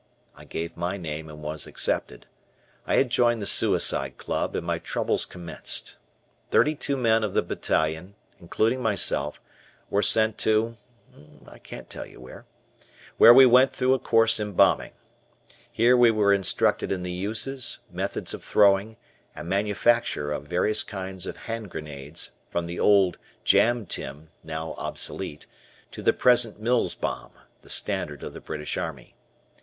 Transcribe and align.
I 0.35 0.45
gave 0.45 0.75
my 0.75 0.97
name 0.97 1.29
and 1.29 1.43
was 1.43 1.67
accepted. 1.67 2.25
I 2.87 2.95
had 2.95 3.11
joined 3.11 3.39
the 3.39 3.45
Suicide 3.45 4.17
Club, 4.17 4.55
and 4.55 4.65
my 4.65 4.79
troubles 4.79 5.27
commenced. 5.27 5.97
Thirty 6.49 6.73
two 6.73 6.97
men 6.97 7.23
of 7.23 7.35
the 7.35 7.43
battalion, 7.43 8.15
including 8.39 8.81
myself, 8.81 9.39
were 9.91 10.01
sent 10.01 10.39
to 10.39 10.75
L, 11.45 12.45
where 13.17 13.33
we 13.35 13.45
went 13.45 13.73
through 13.75 13.93
a 13.93 13.99
course 13.99 14.39
in 14.39 14.53
bombing. 14.53 14.93
Here 15.71 15.95
we 15.95 16.09
were 16.09 16.33
instructed 16.33 16.91
in 16.91 17.03
the 17.03 17.11
uses, 17.11 17.77
methods 17.91 18.33
of 18.33 18.43
throwing, 18.43 18.97
and 19.35 19.47
manufacture 19.47 20.31
of 20.31 20.47
various 20.47 20.81
kinds 20.83 21.27
of 21.27 21.37
hand 21.45 21.69
grenades, 21.69 22.31
from 22.49 22.65
the 22.65 22.79
old 22.79 23.19
"jam 23.43 23.85
tin," 23.85 24.29
now 24.43 24.73
obsolete, 24.79 25.45
to 25.91 26.01
the 26.01 26.11
present 26.11 26.59
Mills 26.59 26.95
bomb, 26.95 27.33
the 27.61 27.69
standard 27.69 28.23
of 28.23 28.33
the 28.33 28.41
British 28.41 28.77
Army. 28.77 29.15